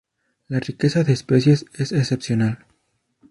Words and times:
La 0.47 0.57
riqueza 0.59 1.03
de 1.03 1.13
especies 1.13 1.63
es 1.73 1.91
excepcional. 1.91 2.65